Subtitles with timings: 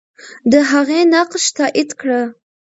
[0.51, 2.21] د هغې نقش تایید کړه.